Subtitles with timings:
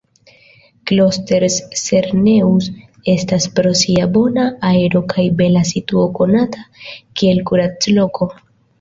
[0.91, 2.71] Klosters-Serneus
[3.15, 6.69] estas pro sia bona aero kaj bela situo konata
[7.03, 8.35] kiel kuracloko.